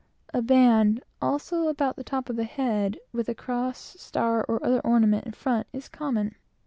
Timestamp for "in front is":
5.27-5.87